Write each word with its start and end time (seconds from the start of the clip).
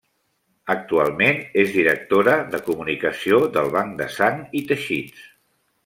Actualment, 0.73 1.43
és 1.65 1.69
directora 1.75 2.35
de 2.55 2.63
comunicació 2.71 3.43
del 3.59 3.71
Banc 3.79 3.95
de 4.03 4.09
Sang 4.19 4.43
i 4.63 4.65
Teixits. 4.73 5.31